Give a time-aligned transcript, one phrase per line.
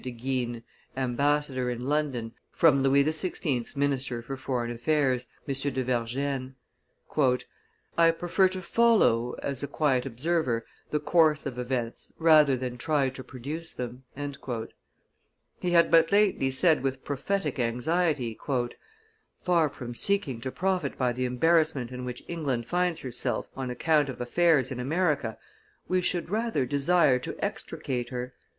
[0.03, 0.63] de Guines,
[0.97, 5.53] ambassador in London, from Louis XVI.'s minister for foreign affairs, M.
[5.53, 6.53] de Vergennes:
[7.95, 13.09] "I prefer to follow, as a quiet observer; the course of events rather than try
[13.09, 14.03] to produce them."
[15.59, 18.39] He had but lately said with prophetic anxiety:
[19.43, 24.09] "Far from seeking to profit by the embarrassment in which England finds herself on account
[24.09, 25.37] of affairs in America,
[25.87, 28.33] we should rather desire to extricate her.